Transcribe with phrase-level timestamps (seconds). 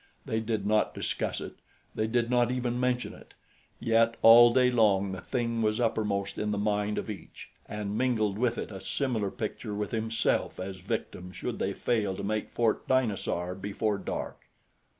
[0.25, 1.57] They did not discuss it
[1.93, 3.35] they did not even mention it
[3.79, 8.39] yet all day long the thing was uppermost in the mind of each and mingled
[8.39, 12.87] with it a similar picture with himself as victim should they fail to make Fort
[12.87, 14.41] Dinosaur before dark.